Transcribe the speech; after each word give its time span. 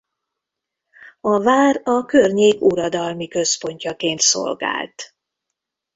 A 1.21 1.41
vár 1.41 1.81
a 1.83 2.05
környék 2.05 2.61
uradalmi 2.61 3.27
központjaként 3.27 4.19
szolgált. 4.19 5.15